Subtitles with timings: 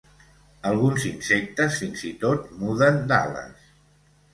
[0.69, 3.75] Alguns insectes fins i tot muden d'ales.